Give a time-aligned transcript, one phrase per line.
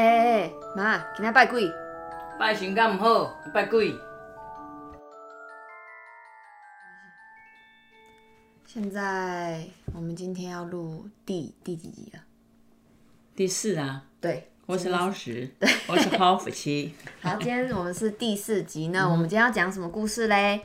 [0.00, 1.70] 哎妈，今天拜鬼？
[2.38, 3.94] 拜神敢唔好，拜鬼。
[8.64, 12.20] 现在我们今天要录第第几集了？
[13.36, 14.06] 第四啊。
[14.22, 15.50] 对，我是老师，
[15.86, 16.94] 我是好夫妻。
[17.20, 20.62] 好，今天我们是第四集，那我们今天要讲什么故事嘞？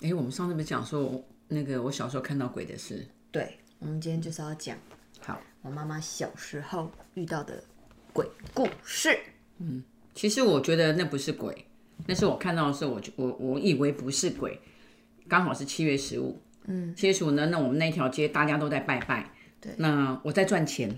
[0.00, 3.06] 哎、欸，我们上次不是讲说那个我小时候看到鬼的事？
[3.30, 4.76] 对，我们今天就是要讲。
[5.24, 7.62] 好，我妈妈小时候遇到的
[8.12, 9.16] 鬼故事。
[9.58, 9.82] 嗯，
[10.14, 11.64] 其实我觉得那不是鬼，
[12.06, 14.58] 那是我看到的时候，我我我以为不是鬼，
[15.28, 16.40] 刚好是七月十五。
[16.64, 19.30] 嗯，七月十五呢，那我们那条街大家都在拜拜。
[19.60, 20.92] 对，那我在赚钱。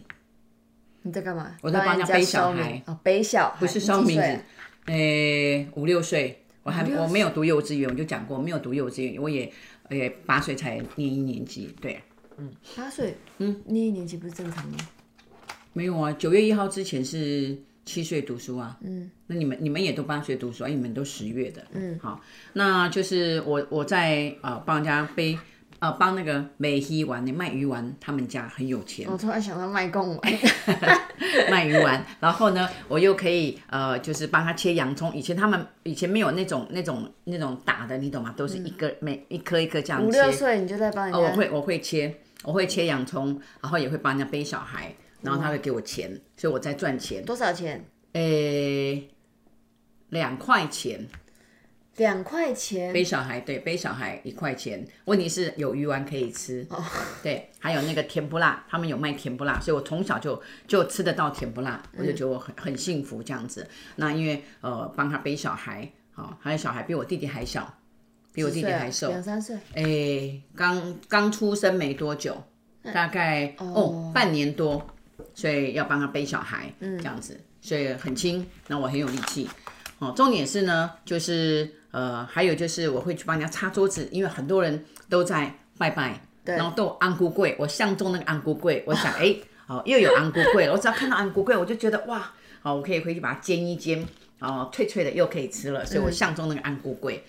[1.03, 1.55] 你在干嘛？
[1.61, 2.83] 我在帮人家背小孩。
[2.87, 3.61] 哦，背小孩。
[3.61, 4.23] 不是烧名字。
[4.87, 9.53] 呃、欸，五六岁，我还我没有读幼稚园，我就讲过没有读幼稚园，我也
[9.91, 12.01] 也八岁才念一年级，对。
[12.39, 14.79] 嗯，八岁，嗯，念一年级不是正常吗？
[15.73, 18.79] 没有啊，九月一号之前是七岁读书啊。
[18.83, 20.69] 嗯，那你们你们也都八岁读书啊？
[20.69, 21.67] 你们都十月的。
[21.73, 22.21] 嗯，好，
[22.53, 25.39] 那就是我我在呃帮人家背
[25.85, 29.07] 呃帮那个卖鱼丸的卖鱼丸，他们家很有钱。
[29.11, 30.33] 我突然想到卖贡 丸，
[31.51, 35.15] 卖鱼丸，然后呢，我又可以呃就是帮他切洋葱。
[35.15, 38.33] 以前他们以前没有那种那种那种打的，你懂吗？
[38.35, 40.07] 都是一个、嗯、每一颗一颗这样切。
[40.07, 41.19] 五六岁你就在帮人家。
[41.19, 42.15] 哦，我会我会切。
[42.45, 47.25] 我会切洋葱，然后也会帮人家背小孩，然后他会给我钱，嗯、所以我在赚钱。
[47.25, 47.83] 多少钱？
[48.13, 49.09] 诶，
[50.11, 51.07] 两块钱。
[51.97, 52.93] 两块钱。
[52.93, 54.87] 背小孩，对，背小孩一块钱。
[55.05, 56.83] 问题是有鱼丸可以吃，哦、
[57.23, 63.67] 对，还有那个甜不辣，他们有卖甜不辣，所以我从小就就吃得到甜不辣，我就觉得我很很幸福这样子。
[63.97, 67.73] 那因为呃帮他背小孩，好、哦，还有小孩比我弟弟还小。
[68.33, 69.57] 比我弟弟还瘦，两三岁。
[69.75, 72.37] 哎，刚刚出生没多久，
[72.93, 74.85] 大概哦，哦半年多，
[75.35, 79.49] 所以要帮他背小孩，嗯，这样子，所以很轻，那我很有力气。
[80.01, 89.37] 哦，重点是呢，就是呃，还有就是我会去帮人家擦桌子，因为很多人都在拜拜，然后都有安菇柜，我相中那个安菇柜，我想哎，
[89.69, 94.05] 哦，又有安菇粿，我只要看到安菇柜，我就觉得哇，好，我可以回去把它煎一煎，
[94.41, 97.21] 哦，脆脆的又可以吃了，所以我相中那个安菇粿。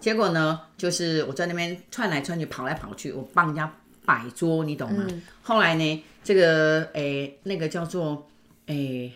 [0.00, 3.70] 结果呢，就是我在那边窜来窜去，跑来跑去，我帮人家
[4.06, 5.04] 摆桌，你懂吗？
[5.06, 8.26] 嗯、后来呢，这个诶，那个叫做
[8.68, 9.12] 诶，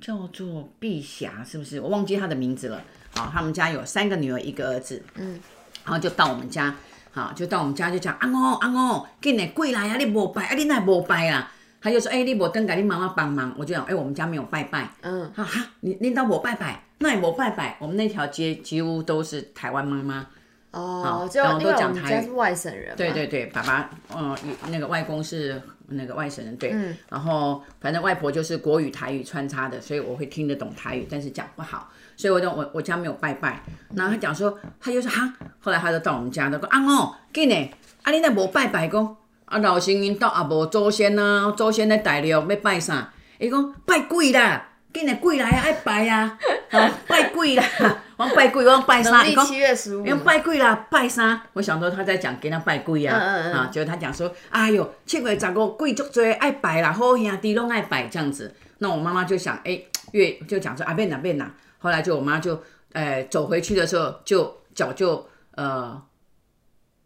[0.00, 1.80] 叫做碧霞，是不是？
[1.80, 2.80] 我忘记他的名字了。
[3.14, 5.02] 好，他们家有三个女儿，一个儿子。
[5.16, 5.40] 嗯，
[5.84, 6.74] 然后就到我们家，
[7.12, 11.50] 好，就到我们家就讲，阿公阿公，给你跪来呀，你无拜，啊你那无拜啊？
[11.80, 13.54] 他就说，哎，你无登给你妈妈帮忙。
[13.58, 14.88] 我就讲，哎，我们家没有拜拜。
[15.02, 16.82] 嗯，哈哈，你你到我拜拜。
[16.98, 20.26] 那也没拜拜，我们那条街几乎都是台湾妈妈
[20.70, 22.24] 哦，然后都讲台语。
[22.24, 22.96] 是外省人。
[22.96, 24.34] 对对对，爸爸，嗯，
[24.68, 26.70] 那个外公是那个外省人，对。
[26.72, 26.96] 嗯。
[27.08, 33.62] 然后反正外婆就是国语台语穿插的，所以我会听得懂台语，但是讲不好，所以我就我我家没有拜拜。
[33.94, 37.70] 然后他讲说，他就说哈，后来他就到我们家，他说啊哦，给呢，
[38.02, 43.12] 啊你那无拜拜公，啊老先因到啊无祖先啊，祖先咧大陆要拜啥？
[43.38, 44.70] 伊讲拜鬼啦。
[44.94, 46.38] 今日鬼来啊，爱拜啊，
[47.08, 47.64] 拜鬼啦，
[48.16, 49.24] 我拜鬼，我拜啥？
[49.24, 50.06] 农历七月十五。
[50.06, 51.42] 用拜鬼啦，拜啥？
[51.54, 58.54] 我想说他在讲给他拜鬼啊，嗯嗯啊，结果他讲说，哎呦，七月十五鬼足多，爱拜啦，好兄弟拢爱拜这样子。
[58.78, 59.82] 那我妈妈就想，哎，
[60.12, 61.52] 越就讲说啊，变哪变哪。
[61.78, 62.62] 后来就我妈就，
[62.92, 65.26] 呃，走回去的时候，就脚就
[65.56, 66.00] 呃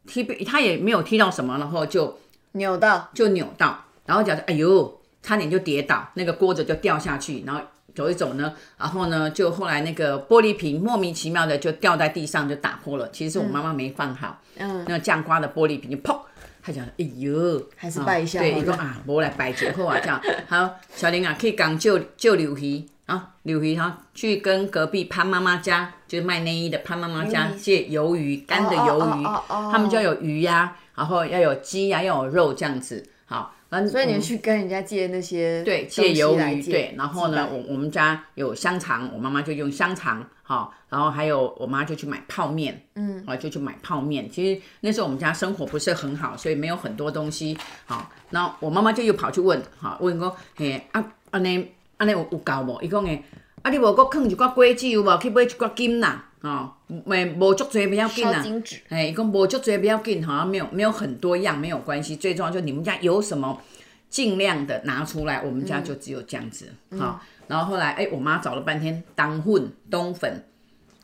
[0.06, 2.18] 踢，他也没有踢到什么，然后就
[2.52, 7.62] 扭到，就扭到，然后脚说，哎呦，差点就跌倒，那个锅子就掉下去，然后。
[7.98, 13.10] 走一走呢，然后呢，就后来那个玻璃瓶莫名其妙的就掉在地上，就打破了。
[13.10, 16.16] 其实是我妈妈没放好，嗯，那个酱瓜的玻璃瓶就砰，
[16.62, 20.22] 她讲，哎呦，还是拜一下，对，一个啊，我来拜节后啊，这样。
[20.46, 29.24] 好，小玲啊，可以讲救救柳鱼啊，柳鱼哈，去跟隔壁潘妈妈家，就是卖内衣的潘妈妈家借鱿鱼，干的鱿鱼，
[29.72, 33.56] 他们就要有鱼呀，然后要有鸡呀，要有肉这样子，好。
[33.90, 44.30] 所以你去跟人家借那些对借鱿鱼对，然后呢，我我们家有香肠，我妈妈就用香肠，好，然后还有我妈就去买泡面，嗯，啊就去买泡面。
[44.30, 51.68] 其实那时候我们家生活不是很好，所以没有很多东西，好，然后我妈妈就又跑去问，好，问讲，嘿，啊，安尼
[51.98, 52.80] 安尼有有够无？
[52.80, 53.22] 伊讲诶，
[53.60, 55.18] 啊你无搁囥一寡果子有无？
[55.18, 56.27] 去买一寡金啦。
[56.40, 56.72] 哦，
[57.04, 58.44] 没无足多不要紧啊，
[58.90, 63.60] 哎，伊讲无足多不要紧，好像没有没有很多样，没有关系，最重要就你们家有什么，
[64.08, 67.00] 尽量的拿出来，我们家就只有这样子，好、嗯。
[67.00, 70.44] 哦，然后后来，哎，我妈找了半天，冬粉，冬粉，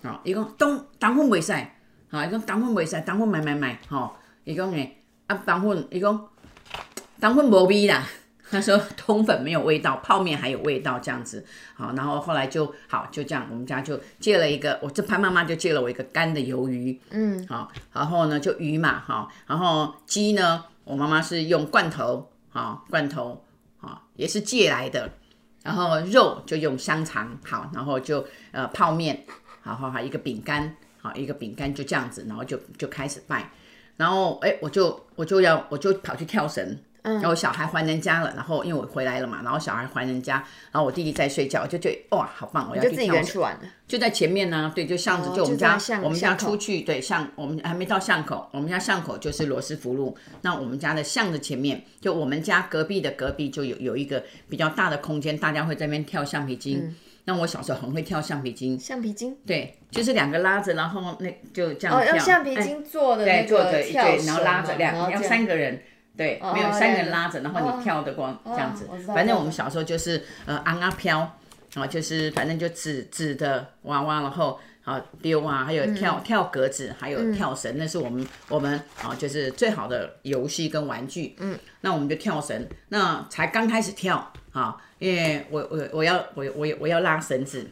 [0.03, 1.53] 好、哦，伊讲冬冬粉袂使，
[2.11, 4.15] 好，伊讲冬粉袂使，冬粉买买买，吼，
[4.45, 6.29] 伊讲诶，啊冬粉，伊讲
[7.21, 8.07] 冬粉无味啦，
[8.51, 11.45] 那时候通粉没有味道，泡面还有味道这样子。
[11.75, 17.01] 好，然后后来就好就这样，我们家就借了一个，我这潘妈妈就借了我一个干的鱿鱼。
[17.11, 23.43] 嗯，好，然后呢就鱼嘛，好，然后鸡呢，我妈妈是用罐头，好罐头，
[23.79, 25.11] 好也是借来的。
[25.63, 29.25] 然后肉就用香肠，好，然后就呃泡面，
[29.63, 33.51] 然后还有一个饼干，好一个饼干就这样子，然后就就开始拜。
[33.97, 36.79] 然后哎，我就我就要我就跑去跳绳。
[37.05, 40.37] 然后小孩还人家了，然后因为我回来了嘛，然后小孩还人家，
[40.73, 42.67] 然后我弟弟在睡觉，就觉得哇，好棒！
[42.71, 43.43] 我要去跳绳。
[43.87, 50.17] 就在前面呢，对，就巷子，就我们家，我们家出去，对，巷，我们还没到巷口，我们家巷口就是罗斯福路。
[50.41, 56.97] 那我们家的巷子前面，就我们家隔壁的隔壁就有有一个比较大的空间，大家会在那边跳橡皮筋。
[57.27, 58.79] 那我小时候很会跳橡皮筋。
[58.81, 59.37] 橡皮筋？
[59.47, 61.99] 对，就是两个拉着，然后那就这样跳。
[61.99, 65.83] 哦，用橡皮筋做的那个跳绳，然后拉着两，要三个人。
[66.17, 68.87] 对，没有三个人拉着，然后你跳的光这样子。
[69.07, 71.21] 反正我们小时候就是呃，昂啊飘，
[71.75, 81.35] 啊，就是反正就纸纸的娃娃，然后啊丢啊，还有跳跳格子，还有跳绳，那是我们我们啊就是最好的游戏跟玩具。
[81.41, 87.67] 嗯，那我们就跳绳，那才刚开始跳啊，因为我我我要我我我要拉绳子。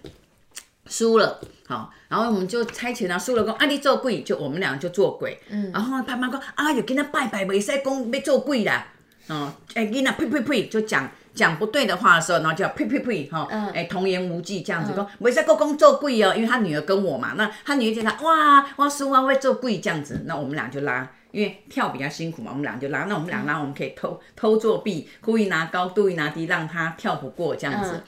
[0.87, 8.87] 输了，好，然后我们就猜拳啊，输了讲啊，你做鬼，就我们两个就做鬼，嗯，然后潘妈讲啊，有跟他拜拜，未使讲要做鬼啦，
[9.29, 28.03] 哦，哎，囡仔呸呸呸，就讲讲不对的话的时候，然后就要呸呸呸，哈，哎，童言无忌这样子讲，未使讲讲做鬼哦，因为他女儿跟我嘛，那他女儿就讲哇，我输啊会做鬼这样子，那我们俩就拉，因为跳比较辛苦嘛，我们俩就拉，那我们俩拉，我们可以偷偷作弊，故意拿高，故意拿低，让他跳不过这样子。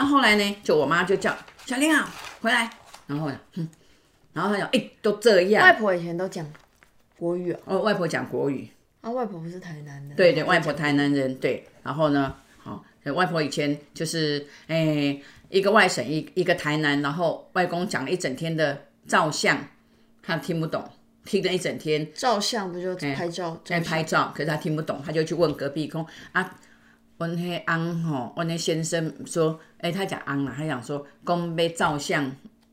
[0.00, 1.36] 那后来呢，就我妈就叫。
[1.66, 2.08] 小玲啊，
[2.40, 2.70] 回来，
[3.06, 3.68] 然后，哼，
[4.32, 5.62] 然后她讲，哎、欸，都这样。
[5.62, 6.50] 外婆以前都讲
[7.18, 7.58] 国语哦。
[7.66, 8.66] 哦，外婆讲国语。
[9.02, 10.14] 啊，外婆不是台南的。
[10.14, 11.68] 对对，外婆台南人，对。
[11.82, 12.82] 然后呢，好，
[13.14, 19.62] 外婆以前就是，哎、欸，一个外省，一一个台南，然后外公讲了一整天的照相，
[20.22, 20.82] 他听不懂，
[21.26, 22.10] 听了一整天。
[22.14, 23.60] 照相不就拍照？
[23.66, 26.58] 在、欸、拍照，可是他听不懂，他就去问隔壁公啊。
[27.20, 32.24] 阮迄翁吼，阮迄先生说，诶、欸，他讲翁啦，他讲说，讲要照相，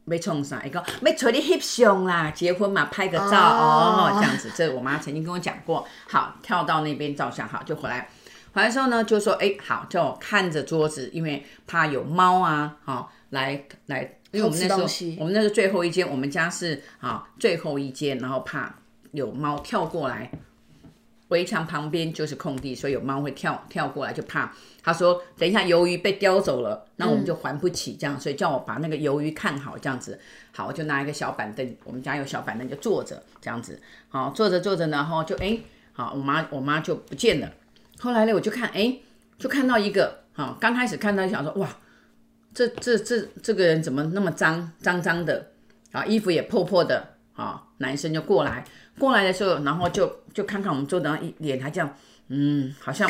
[0.06, 0.64] 要创啥？
[0.66, 4.50] 伊讲要找你翕相啦，结婚嘛，拍个照哦，哦，这样子。
[4.56, 5.86] 这我妈曾经跟我讲过。
[6.08, 8.08] 好，跳到那边照相，好，就回来。
[8.54, 18.74] 回来的时候呢，就说，诶、欸，好，就看着桌子，因为怕有猫啊，好，来来，因为我们那时候，我们那是最后一间，我们家是啊最后一间，然后怕
[19.12, 20.32] 有猫跳过来。
[21.30, 24.54] 围墙旁边就是空地，所以有猫会跳跳过来，就怕。
[24.82, 30.18] 他说：“等一下鱿鱼被叼走了，那我们就还不起，这样，所以叫我把那个鱿鱼看好，这样子。
[30.54, 33.78] 好，我就拿一个小板凳，我们家有小板凳，就坐着这样子。
[34.08, 35.60] 好，坐着坐着，然后就哎，
[35.92, 37.52] 好，我妈我妈就不见了。
[38.00, 38.98] 后来呢，我就看，哎，
[39.38, 41.68] 就看到一个，好，刚开始看到想说，哇，
[42.54, 45.52] 这这这这个人怎么那么脏脏脏的
[45.92, 48.64] 啊，衣服也破破的啊，男生就过来。”
[49.00, 51.96] 过来的时候，然后就就看看我们桌子上一脸，还这样，
[52.30, 53.10] 嗯，好像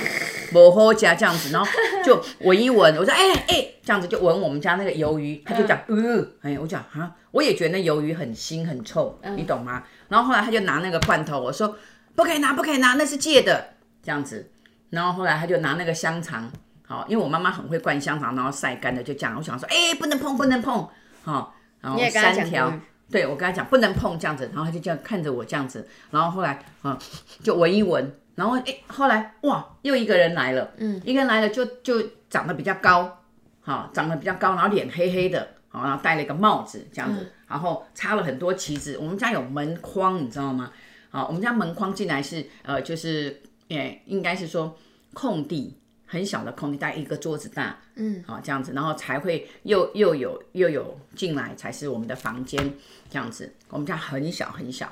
[0.51, 1.68] 不好吃这样子，然后
[2.04, 9.84] 就闻一闻，我说哎哎、欸欸，这样子就闻我们家那个鱿鱼，他就讲，嗯，哎，我讲啊，我也觉得那鱿鱼很腥很臭，你懂吗？
[10.10, 11.75] 然后后来他就拿那个罐头，我说
[12.16, 13.74] 不可以拿，不可以拿，那是借的，
[14.04, 14.51] 这样子。
[14.90, 16.50] 然后后来他就拿那个香肠，
[16.86, 19.35] 好，因为我妈妈很会灌香肠，然后晒干的，就这样。
[19.38, 20.88] 我想说，哎、欸，不能碰，不能碰，
[21.23, 22.73] 好，然后三条。
[23.09, 26.97] 对，我跟他讲不能碰这样子，然后他就这样看着我这样子，然后后来啊
[27.42, 33.23] 就闻一闻，然后哎后来哇又一个人来了，嗯，一个人来了就就长得比较高，
[33.61, 40.71] 好长得比较高，然后脸黑黑的，好然后戴了一个帽子这样子，嗯、然后插了很多旗子，我们家有门框你知道吗？
[41.09, 44.78] 好，我们家门框进来是呃就是诶应该是说
[45.14, 45.78] 空地。
[46.07, 52.73] 很小的空间，大概一个桌子大，嗯，好这样子，然后才会又又有又有进来，才是我们的房间
[53.09, 53.54] 这样子。
[53.69, 54.92] 我们家很小很小，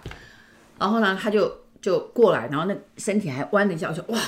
[0.78, 4.20] 然后呢，他就就过来，然后那身体还弯了一下，我说哇，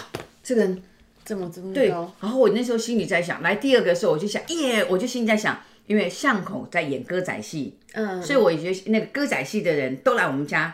[0.42, 0.82] 这个人
[1.26, 1.74] 怎么这么高？
[1.74, 10.74] 对，然后我那时候心里在想，来第二个的时候，我就想耶，我就心里在想，因为巷口在演歌仔戏，嗯，所以我也觉得那个歌仔戏的人都来我们家，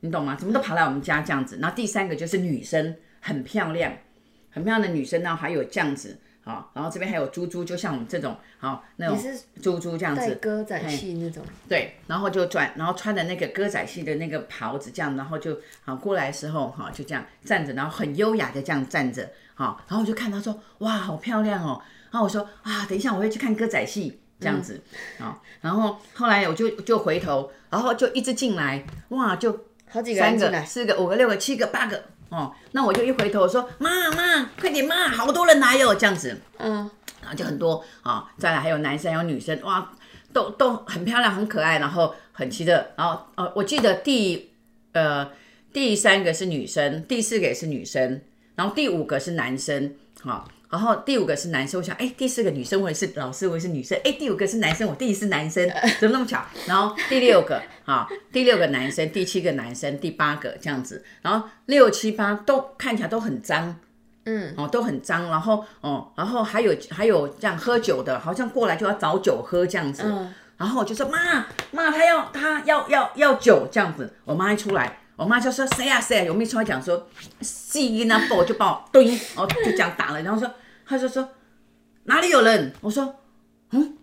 [0.00, 0.36] 你懂吗？
[0.38, 1.58] 怎么都跑来我们家这样子。
[1.60, 3.92] 然后第三个就是女生，很漂亮。
[4.50, 9.18] 很漂亮的女生呢，还有这样子，好，然后这边还有猪猪，就像我们这种，好，那种
[9.62, 21.80] 猪猪这样子，歌仔戏那种，对，然后就转，然后穿的那个歌仔戏的那个袍子，这样，然后就好过来的时候，哈，就这样站着，然后很优雅的这样站着，好，然后我就看他说，哇，好漂亮哦，
[22.10, 24.80] 然后我说啊，等一下我会去看歌仔戏，这样子，
[25.18, 32.02] 好，然后后来我就就回头，然后就一直进来，哇，就好几个，三个、四个、五个、六个、七个、八个。
[32.30, 39.90] 哦，那我就一回头说妈妈，快点妈，好多人来哟，这样子，嗯，然后就很多啊、哦，再来还有男生还有女生，哇，
[40.32, 44.50] 都都很漂亮很可爱，然后很奇特，然后呃，我记得第
[44.92, 45.30] 呃
[45.72, 48.22] 第三个是女生，第四个也是女生，
[48.54, 50.59] 然后第五个是男生，哈、哦。
[50.70, 56.40] 然后第五个是男生，我想，哎，第四个女生，我也是老师，我也是女生，哎，第五个是男生，我弟弟是男生， 怎么那么巧？
[56.66, 63.74] 然后第六个，啊，第六个男生，第七个男生，第八个这样子，然后六七八都看起来都很脏，
[64.26, 74.99] 嗯，哦，都很脏，然后哦，然后还有还有这样喝酒的，好像过来就要找酒喝这样子，嗯，然后我就说妈妈，他要他要要要酒这样子，我妈一出来。
[75.20, 77.06] 我妈就说谁啊谁啊，有没有出来讲说，
[77.42, 80.50] 细音那不就把我蹲，然后就这样打了，然后说，
[80.86, 81.28] 他就说
[82.04, 82.72] 哪里有人？
[82.80, 83.16] 我说，
[83.72, 83.98] 嗯，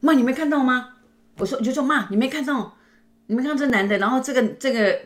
[0.00, 0.90] 妈你没看到吗？
[1.38, 2.76] 我说我就说妈你没看到，
[3.28, 5.00] 你没看到这男的，然后这个这个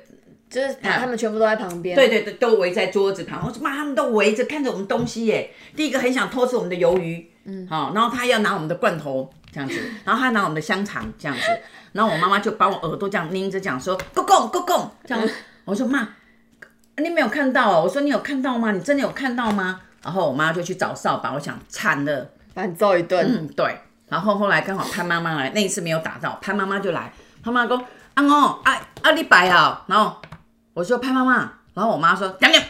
[0.50, 3.46] 就是他们全部都在旁边，对对对，都围在桌子旁。
[3.46, 5.54] 我说妈他们都围着看着我们东西耶。
[5.76, 11.42] 第一个很想偷吃我们的鱿鱼，嗯，好，然后他要拿我们的罐头这样子，然后他拿我们的香肠这样子。
[11.92, 15.28] 然后我妈妈就把我耳朵这样拎着讲说，公公公公这样。
[15.64, 16.08] 我说妈，
[16.96, 17.82] 你没有看到哦。
[17.84, 18.72] 我说你有看到吗？
[18.72, 19.80] 你真的有看到吗？
[20.02, 23.26] 然后我妈就去找扫把，我想惨了，把你揍一顿。
[23.26, 23.80] 嗯，对。
[24.08, 27.12] 然后后来刚好潘妈妈来，那一次没有打到，潘妈妈就来。
[27.42, 28.32] 潘妈妈说，阿公，
[28.64, 29.84] 阿阿你摆好。
[29.86, 30.16] 然后
[30.72, 32.62] 我说潘妈妈，然后我妈说，讲讲，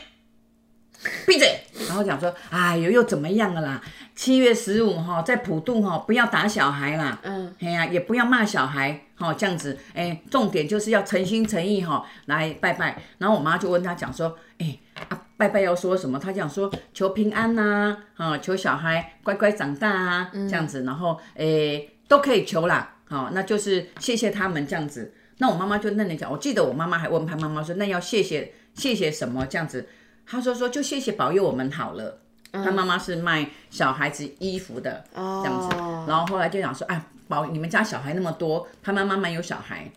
[1.26, 1.64] 闭嘴。
[1.86, 3.80] 然后讲说，哎呦，又怎么样了啦？
[4.14, 13.00] 七月十五哈，在普渡哈，不要打小孩啦，嗯，哎呀，也不要骂小孩，哈，这样子，哎，重点就是要诚心诚意哈来拜拜。
[13.18, 14.76] 然后我妈就问他讲说，哎，
[15.08, 16.18] 啊，拜拜要说什么？
[16.18, 25.14] 他讲说求平安呐，啊，求小孩乖乖长大啊，这样子，然后哎都可以求啦，好，那就是谢谢他们这样子。
[25.40, 29.88] 那我妈妈就那里讲，我记得我妈妈还问潘妈妈说，那要谢谢谢谢什么这样子？
[30.28, 32.18] 她说说就谢谢保佑我们好了。
[32.50, 35.76] 他妈妈是卖小孩子衣服的，这样子，
[36.08, 39.90] 然后后来就想说，哎，保，你们家小孩那么多，他妈妈没有小孩，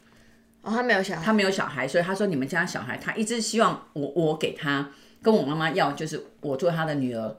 [0.62, 4.90] 哦，他没有小孩，他没有小孩，所以他说你们家小孩，他一直希望我我给他，
[5.22, 7.34] 跟我妈妈要，就是我做他的女儿，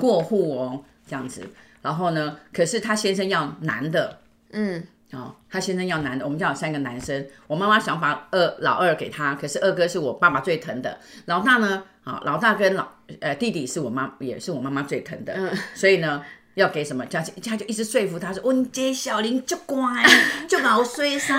[0.00, 1.46] 过户哦，这样子，
[1.82, 4.18] 然后呢，可是他先生要男的，
[4.52, 4.82] 嗯。
[5.12, 7.24] 哦，他先生要男的，我们家有三个男生。
[7.46, 10.98] 我妈妈想把二老二给他，可是二哥是我爸爸最疼的。
[11.26, 12.86] 老大呢，啊，老大跟老
[13.20, 16.22] 呃弟弟是我妈也是我妈妈最疼的，嗯，所以呢。
[16.54, 17.04] 要给什么？
[17.06, 20.04] 他就他就一直说服他说：“温杰小林就乖，
[20.48, 21.34] 就好衰塞，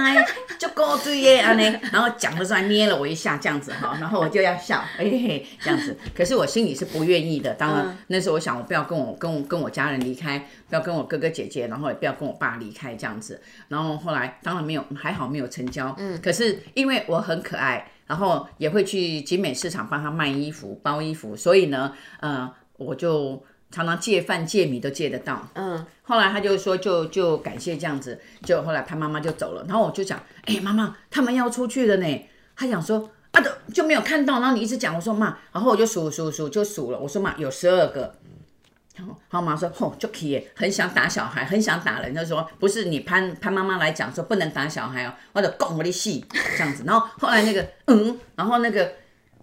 [0.59, 5.95] 足高追耶安尼。”然后讲的时候还捏了我一下，这样子哈，然后我就要笑，嘿嘿，这样子。
[6.13, 7.53] 可是我心里是不愿意的。
[7.53, 13.41] 当然那时候我想，我不要跟我跟我跟我家人离开，不要跟我哥哥姐姐，然后也不要跟我爸离开这样子。
[13.69, 15.95] 然后后来当然没有，还好没有成交。
[15.97, 16.19] 嗯。
[16.21, 23.43] 可是因为我很可爱，然后也会去集美市场帮他卖衣服、包衣服，所以呢，呃，我就。
[23.71, 38.15] 常常借饭借米都借得到，嗯，后来他就说就就感谢这样子，就后来他妈妈就走了，然后我就讲，哎、欸，妈妈他们要出去了呢，他想说啊，就就没有看到，然后你一直讲，我说妈，然后我就数数数就数了，我说妈有十二个，
[38.97, 46.25] 然后我妈说吼就可以，很想打小孩，很想打人，就说不是你潘潘妈妈来讲说不能打小孩哦，或者拱我的戏
[46.57, 48.93] 这样子，然后后来那个嗯，然后那个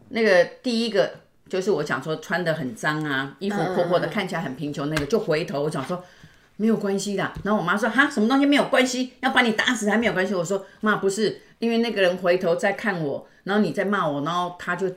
[0.09, 1.14] 那个第一个。
[1.49, 6.02] 就是我讲说穿的很脏啊，衣服破破的，看起来很贫穷，那个就回头我讲说
[6.56, 7.30] 没有关系的。
[7.44, 9.12] 然后我妈说哈，什么东西没有关系？
[9.21, 10.35] 要把你打死还没有关系？
[10.35, 14.90] 我说妈不是，因为那个人回头在看我，然后你在骂我，然后他就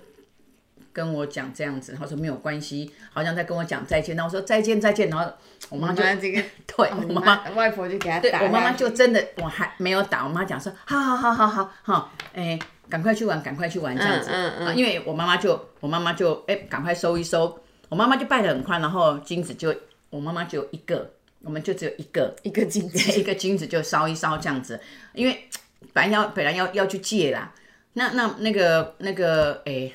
[0.95, 4.15] 跟我讲这样子，他说没有关系，好像在跟我讲再见。
[4.15, 5.29] 然后我说再见再见，然后
[5.67, 12.57] 我妈就这个 对，我妈外婆就给他打，我妈妈就真的我还没有打，我妈讲说好好好好好好，哎。
[12.87, 14.77] 赶快去玩，赶快去玩，这样子、嗯嗯！
[14.77, 17.59] 因为我妈妈就，我妈妈就，哎，赶快收一收。
[17.89, 19.73] 我妈妈就拜得很快，然后金子就，
[20.11, 21.11] 我妈妈就一个，
[21.41, 24.79] 我们就只有一个，一个金子，一个金子就烧一烧这样子。
[25.13, 25.49] 因为
[25.93, 27.51] 本来要本来要要去借啦，
[27.93, 29.91] 那那那个那个，哎，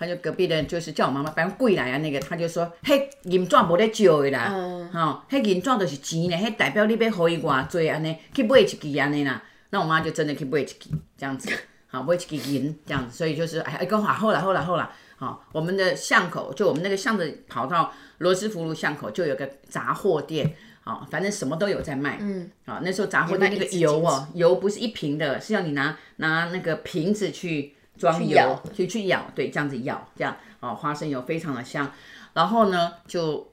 [0.00, 9.42] 他就隔壁的，就是叫我妈妈，反正贵来啊，那个他就说，嘿，银纸无得借的啦，嗯，哈，嘿，银纸就是钱咧，嘿，代表你要给伊偌济安尼，去买一支安尼啦。
[9.68, 10.74] 那我妈就真的去买一支
[11.18, 11.50] 这样子。
[11.92, 31.92] 好，不会去给银这样子，所以就是哎，跟好，后来后来后来，好，我们的巷口就我们那个巷子跑到罗斯福路巷口就有个杂货店，好，反正什么都有在卖，嗯，好，那时候杂货店那个油哦，油不是一瓶的，是要你拿拿那个瓶子去装油，去去咬，对，这样子咬，这样，哦，花生油非常的香，
[32.32, 33.52] 然后呢，就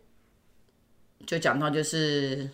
[1.25, 2.49] 就讲到就是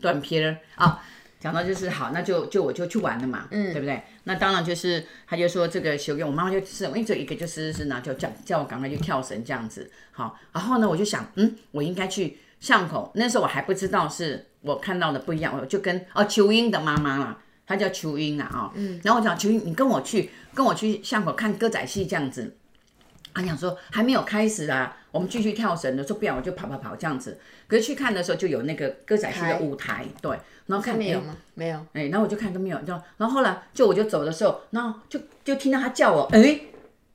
[0.00, 1.04] 断片儿啊。
[1.38, 4.00] 讲到就是好，那就就我就去玩了嘛，嗯，对不对？
[4.22, 22.56] 那当然就是他就说这个修给我妈妈就是，我一直一个就是是拿，就叫叫我赶快去跳绳这样子，好，然后呢我就想，嗯，我应该去巷口，那时候我还不知道是我看到的不一样，我就跟哦秋英的妈妈啦，她叫邱英啊，啊、哦，嗯，然后我讲邱英，你跟我去跟我去巷口看歌仔戏这样子。
[23.34, 27.38] 他想说还没有开始啊，我们继续跳绳的，说不要我就跑跑跑这样子。
[27.66, 31.34] 可是去看的时候就有那个歌仔戏的舞台，对，然后看没有吗？
[31.54, 31.78] 没有。
[31.94, 36.60] 哎，然后我就看都没有，然后然后后来就我就走的时候，然后就就听到他叫我，哎，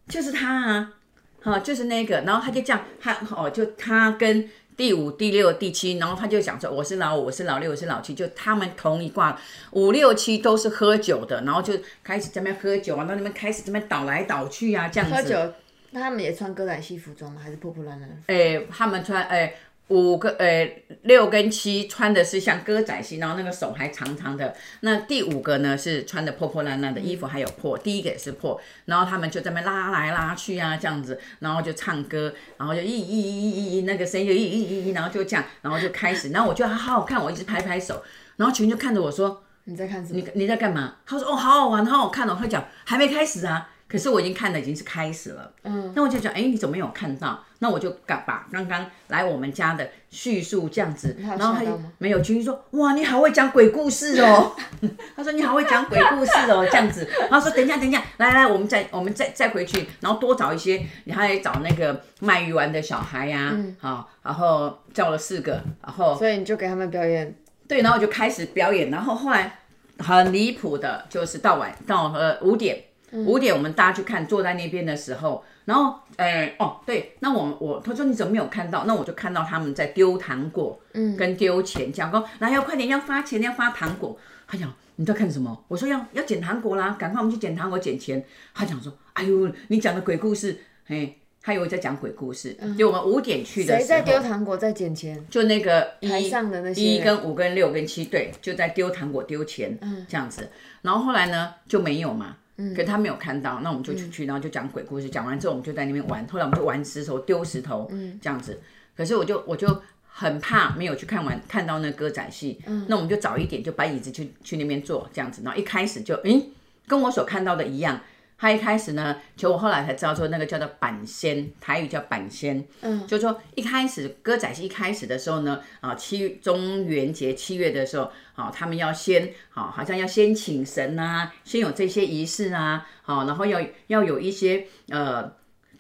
[0.08, 0.94] 就是他啊，
[1.42, 9.38] 好，就是那个，然后他就这样，他哦，就他跟第五、第六、第七，然后他就想说我是老五，我是老六，我是老七，就他们同一卦，
[9.72, 15.16] 五六七都是喝酒的，然后就开始在那边喝酒啊，那那边开始这边倒来倒去啊，这样子。
[15.16, 15.54] 喝酒。
[15.90, 17.42] 那他们也穿哥仔西服装吗？
[17.44, 18.24] 还是破破烂烂？
[18.28, 19.56] 哎，他们穿哎
[19.88, 20.72] 五个哎
[21.08, 24.54] 六跟七穿的是像歌仔戏，然后那个手还长长的。
[24.82, 27.78] 那第五个呢是穿的破破烂烂的衣服，还有破。
[27.78, 38.04] 第一个也是破，然后他们就在那边拉来拉去啊，这样子，然后就唱歌，然后就咦咦咦咦咦那个声音就咦咦咦，然后就这样，然后就开始，然后我觉得好好看，我一直拍拍手，
[38.36, 40.20] 然后群就看着我说你在看什么？
[40.20, 40.96] 你你在干嘛？
[41.06, 42.38] 他说哦好好玩，好好看哦。
[42.40, 43.70] 他讲还没开始啊。
[43.88, 45.52] 可是我已经看的，已经是开始了。
[45.64, 47.44] 嗯，那我就讲，哎，你怎么没有看到？
[47.60, 51.62] 那我就把刚刚来我们家的叙述这样子，然后他
[51.98, 52.20] 没有。
[52.20, 54.54] 君君说，哇，你好会讲鬼故事哦。
[55.16, 57.08] 他说你好会讲鬼故事哦， 这样子。
[57.30, 67.34] 然后说等一下，等一下，来来，我们再我们再再回去，然后多找一些，你还得找那个卖鱼丸的小孩呀、啊，好、嗯，然后叫了四个，然后所以你就给他们表演。
[67.68, 69.60] 对，然后我就开始表演，然后后来
[70.00, 72.84] 很离谱的，就是到晚到呃五点。
[73.12, 78.86] 五点我们大家去看，坐在那边的时候，然后，哎，哦，对，那我我他说你怎么没有看到？
[78.86, 84.18] 那我就看到他们在丢糖果，嗯，跟丢钱，讲说来要快点要发钱要发糖果。
[84.46, 85.66] 他讲你在看什么？
[85.68, 88.24] 我说要要捡糖果啦，赶快我们去捡糖果捡钱。
[88.54, 92.58] 他讲说，哎呦，你讲的鬼故事，嘿，他以为在讲鬼故事。
[92.78, 95.26] 就我们五点去的时候，谁在丢糖果在捡钱？
[95.30, 100.50] 就那个台上的那些一跟五跟六跟七，对，就在丢糖果丢钱，嗯这样子。
[100.82, 102.38] 然后后来呢就没有嘛。
[102.76, 105.10] 可他没有看到，那我们就出去，然后就讲鬼故事。
[105.10, 106.26] 讲完之后，我们就在那边玩。
[106.28, 107.88] 后来我们就玩石头丢石头，
[108.22, 108.60] 这样子。
[108.96, 112.60] 可是我就我就很怕没有去看完看到那歌仔戏。
[112.88, 115.42] 那我们就早一点就搬椅子去去那边坐，这样子。
[115.44, 116.50] 然后一开始就，诶，
[116.88, 118.02] 跟我所看到的一样。
[118.38, 135.32] 他一开始呢，就我后来才知道说那个叫做板仙，台语叫板仙，嗯，就是说一开始歌仔戏一开始的时候呢，啊七中元节七月的时候，啊他们要先，啊好像要先请神啊，先有这些仪式啊，好，然后要要有一些呃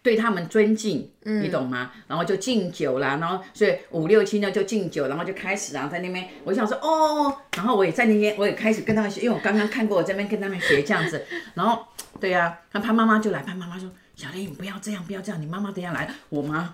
[0.07, 1.91] 对他们尊敬，嗯，你懂吗？
[2.07, 11.85] 然后就敬酒啦，然后所以五六七呢就敬酒，然后就开始啊在那边，我想说哦，然后我也在那边，我也开始跟他们学，因为我刚刚看过我这边跟他们学这样子，然后。
[12.19, 16.73] 对呀、啊，那潘妈妈就来，潘妈妈说：“小林，你不要这样，不要这样，你妈妈等下来。”我妈，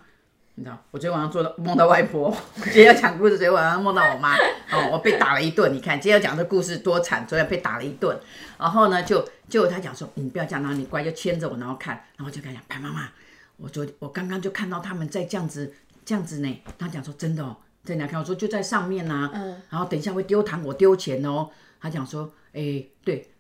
[0.56, 2.36] 你知道，我昨天晚上做的梦到外婆，
[2.66, 4.36] 今天要讲故事，昨天晚上梦到我妈，
[4.72, 5.74] 哦，我被打了一顿。
[5.74, 8.16] 你看，今天要讲的故事多惨，昨天被打了一顿。
[8.60, 13.10] 然后呢，就就他讲说：“你不要这样，然后你乖，就牵着我，然后看。”然后就跟他讲：“潘妈妈，
[13.58, 15.74] 我昨我刚刚就看到他们在这样子
[16.06, 19.62] 这样子呢。”他讲说：“真的哦，在哪看？”我说：“就在上面呐、啊。”嗯。
[19.72, 21.50] 然后等一下会丢糖果丢钱哦。
[21.82, 23.32] 他讲说：“哎，对，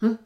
[0.00, 0.18] 嗯。”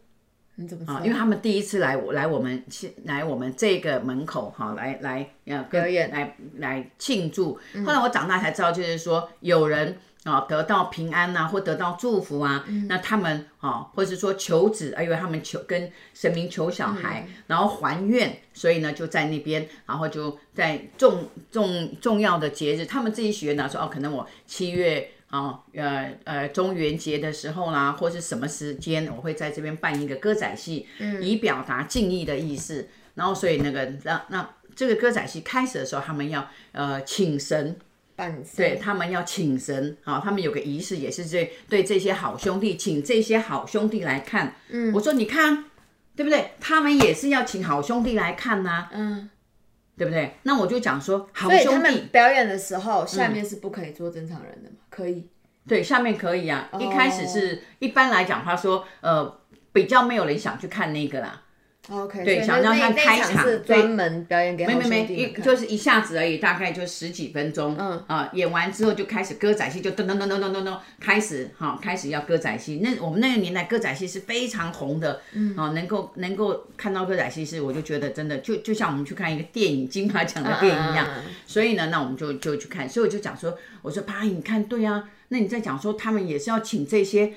[0.58, 1.00] 你怎么啊？
[1.04, 2.64] 因为他们第一次来，来我们
[3.04, 7.58] 来我们这个门口哈，来来要表演，来来庆祝。
[7.84, 25.12] 后来我长大才知道，就是说有人啊得到平安呐，或得到祝福啊，那他们啊，或是说求子，因为他们求跟神明求小孩，然后还愿，所以呢就在那边，然后就在重重重要的节日，他们自己许愿呢说哦，可能我七月。
[25.28, 32.88] 哦，呃呃，中元节的时候啦，或是什么时间，我会在这边办一个歌仔戏，嗯，以表达敬意的意思。
[33.16, 37.76] 然后，所以那个那那这个歌仔戏开始的时候，他们要呃请神，
[38.16, 44.56] 办对他们要请神啊，他们有个仪式，也是对对这些好兄弟，请这些好兄弟来看。
[44.70, 45.66] 嗯，我说你看，
[46.16, 46.52] 对不对？
[46.58, 48.90] 他们也是要请好兄弟来看呐，啊。
[48.92, 49.30] 嗯。
[49.98, 50.36] 对不对？
[50.42, 54.76] 那我就讲说，好兄弟，他们表演的时候，下面是不可以做正常人的嘛？
[54.78, 55.26] 嗯、可以。
[55.66, 56.68] 对，下面可以啊。
[56.70, 56.82] Oh.
[56.82, 59.40] 一开始是一般来讲，他说，呃，
[59.72, 61.44] 比较没有人想去看那个啦。
[61.88, 67.76] OK，对，想让他开场，专门表演给没没没，一就是一下子而已，大概就十几分钟。
[67.78, 72.80] 嗯啊，演完之后就开始歌仔戏，就噔噔噔噔噔噔噔开始哈，开始要歌仔戏。
[72.82, 81.06] 那我们那个年代歌仔戏是非常红的，嗯啊，能够能够看到歌仔戏是，我就觉得真的就就像我们去看一个电影金马奖的电影一样。
[81.46, 87.32] 所以呢，那我们就就去看，所以我就讲说，我说爸，你看对啊，那你在讲说他们也是要请这些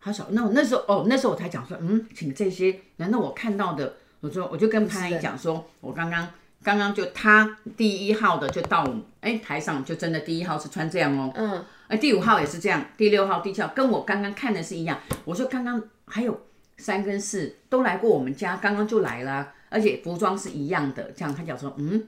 [0.00, 3.96] 他说那我那时候哦，那时候我才讲说，嗯，请这些，难道我看到的？
[4.20, 6.28] 我说我就跟潘阿姨讲说，我刚刚
[6.62, 14.98] 刚刚就他第一号的就到我们哎台上，就真的第一号是穿这样哦，嗯，哎第五号也是这样，第六号、第七号跟我刚刚看的是一样。
[15.24, 16.40] 我说刚刚还有
[16.76, 21.12] 三跟四都来过我们家，刚刚就来了，而且服装是一样的。
[21.12, 22.06] 这样他讲说，嗯，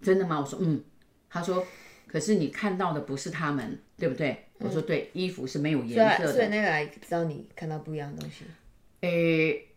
[0.00, 0.40] 真的吗？
[0.40, 0.82] 我说嗯，
[1.30, 1.64] 他说。
[2.10, 4.47] 可是你看到的不是他们，对不对？
[4.60, 6.32] 嗯、我说对，衣服是没有颜色的。
[6.32, 8.44] 所以那个来知道你看到不一样的东西。
[9.00, 9.68] 诶，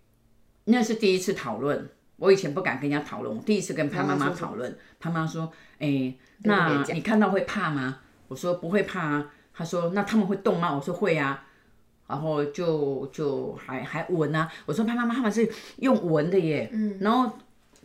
[0.65, 1.89] 那是第一次讨论。
[2.17, 4.77] 我以前不敢跟人家讨论，我第一次跟潘妈妈讨论。
[4.99, 11.47] 潘妈妈说：“诶，那你看到会怕吗？”我说：“不会怕啊。”他说：“那他们会动吗？”我说：“会啊。”
[12.07, 14.51] 然后就就还还闻啊。
[14.67, 16.97] 我说：“潘妈妈他们是用闻的耶。”嗯。
[17.01, 17.37] 然后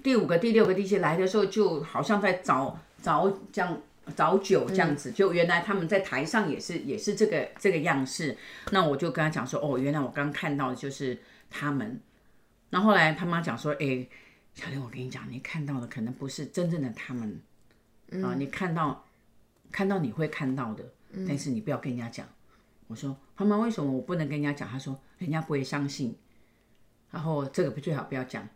[0.03, 3.81] 第五个、第六个、第七来的时候，就好像在找找这样。
[4.15, 8.37] 找酒这样子，就原来他们在台上也是也是这个这个样式。
[8.71, 11.19] 那我就跟他讲说，哦，原来我刚看到的就是
[11.51, 12.01] 他们。
[12.71, 14.07] 那后来他妈讲说，哎，
[14.55, 17.41] 小林，我跟你讲，你看到的可能不是真正的他们
[18.23, 19.05] 啊，你看到
[19.73, 20.85] 看到你会看到的，
[21.27, 22.29] 但是你不要跟人家讲。
[22.87, 24.69] 我说，他妈为什么我不能跟人家讲？
[24.69, 26.17] 他说，人家不会相信。
[27.11, 28.49] 然后这个不最好不要讲，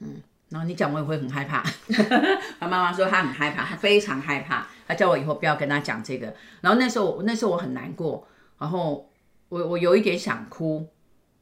[0.00, 0.22] 嗯。
[0.48, 1.62] 然后你讲我也会很害怕，
[2.60, 6.32] 他妈妈说他很害怕，他非常害怕，他叫我以后不要跟他讲这个。
[6.60, 8.26] 然后那时候那时候我很难过，
[8.58, 9.10] 然后
[9.48, 10.88] 我我有一点想哭，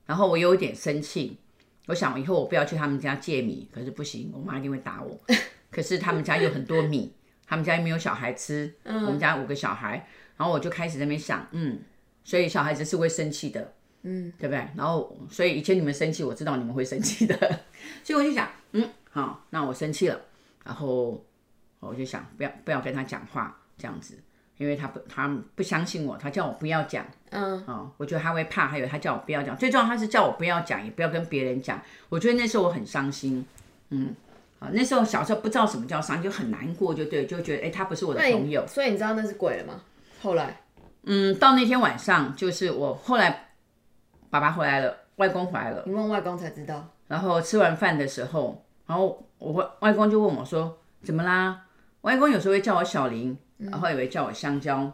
[0.06, 1.38] 然后我有一点生气，
[1.86, 5.20] 我想以后我不要去他们家借米，可是不行，我妈一定会打我。
[5.70, 7.14] 可是他们家有很多米，
[7.46, 11.78] 他们家又没有小孩吃，我们家五个小孩，然后我就开始在那边想，嗯，
[12.24, 13.74] 所以小孩子是会生气的。
[14.06, 14.58] 嗯，对不对？
[14.76, 17.34] 然后，所以以前你们生气，我知道你们会生气的，
[18.04, 20.20] 所以我就想，嗯，好，那我生气了，
[20.64, 21.24] 然后
[21.78, 24.18] 我就想，不要不要跟他讲话这样子，
[24.58, 31.80] 因为他不他不相信我，他叫我不要讲，嗯，哦，我觉得他会怕，还有他叫我不要讲，最重要他是叫我不要讲，也不要跟别人讲。
[32.08, 33.46] 我觉得那时候我很伤心，
[33.90, 34.14] 嗯，
[34.58, 38.66] 好，那时候小时候不知道什么叫伤心，就很难过，就对，就觉得哎，他不是我的朋友。
[38.66, 39.80] 所以你知道那是鬼了吗？
[40.20, 40.60] 后来，
[41.04, 43.42] 嗯，到那天晚上，就是我后来。
[44.30, 46.92] 爸爸回来了，外公回来了，你问外公才知道。
[47.06, 51.62] 然后吃完饭的时候，然后我外外公就问我说：“怎么啦？”
[52.02, 54.92] 外公有时候会叫我小林，然后也会叫我香蕉，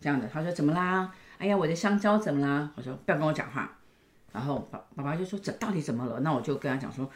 [0.00, 0.26] 这样的。
[0.26, 2.70] 他说：“怎么啦？”哎呀，我的香蕉怎么啦？
[2.76, 3.70] 我说：“不要跟我讲话。”
[4.32, 7.10] 然后爸爸爸就说：“这到底怎么了？”那我就跟他讲说：“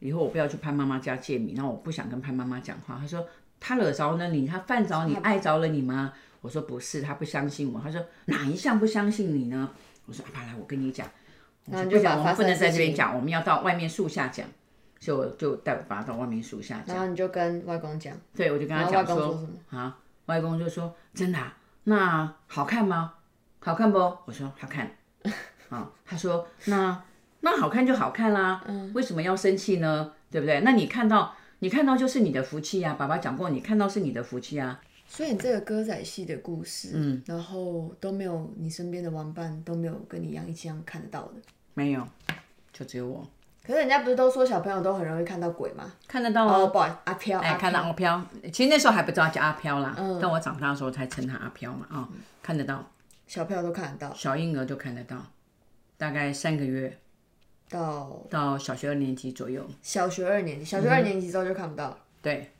[0.00, 2.98] 以后我不要去潘妈妈家借米。”那我不想跟潘妈妈讲话。
[3.00, 3.26] 他说
[3.60, 4.46] ：“他惹着了你？
[4.46, 5.14] 他犯着你？
[5.16, 9.70] 碍着了你吗？”我说：“不是，他不相信我。”他说：“哪一项不相信你呢？”
[10.06, 11.08] 我说：“阿爸来，我跟你讲，
[11.64, 14.46] 不讲，我们不能在这边讲，我们要到外面树下讲。
[15.00, 16.96] 所以我就带我爸到外面树下讲。
[16.96, 19.94] 然后你就跟外公讲，对，我就跟他讲说，啊，
[20.26, 23.12] 外公就说真的啊，那好看吗？
[23.60, 23.98] 好看不？
[23.98, 24.90] 我说好看。
[25.68, 27.02] 啊，他说那
[27.40, 30.12] 那好看就好看啦，嗯，为什么要生气呢？
[30.30, 30.60] 对不对？
[30.60, 34.80] 那你看到你看到就是你的福气啊，爸爸讲过，你看到是你的福气啊。”
[35.14, 41.34] 所以你这个歌仔戏的故事，嗯，然后都没有你身边的玩伴都没有跟你一样一起看得到的，
[41.74, 42.04] 没有，
[42.72, 43.24] 就只有我。
[43.64, 45.92] 可是人家不是都说小朋友都很容易看到鬼吗？
[46.08, 48.20] 看得到哦，不阿飘，哎，看到阿飘。
[48.52, 52.08] 其实那时候还不知道叫阿飘啦，嗯，但我长大的时候才称他阿飘嘛，啊，
[52.42, 52.90] 看得到，
[53.28, 55.24] 小朋友都看得到，小婴儿都看得到，
[55.96, 56.98] 大概三个月。
[57.70, 62.50] 到到小学二年级左右，小学二年级，小学二年级之后就看不到，对。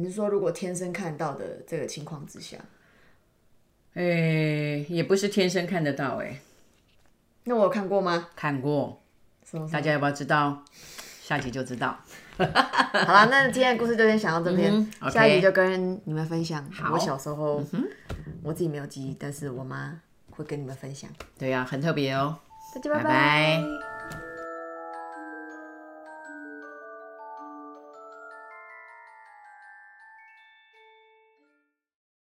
[0.00, 2.56] 你是说，如果天生看到的这个情况之下，
[3.92, 4.02] 哎，
[4.88, 6.40] 也不是天生看得到哎。
[7.44, 8.28] 那我有看过吗？
[8.34, 9.02] 看过，
[9.70, 10.64] 大家要不要知道？
[11.22, 11.98] 下集就知道。
[12.38, 17.62] 好了，那今天的故事就先讲到这边，下集就跟你们分享我小时候，
[18.42, 21.10] 我自己没有记忆，但是我妈会跟你们分享。
[21.38, 22.38] 对呀，很特别哦。
[22.74, 23.89] 大家拜拜。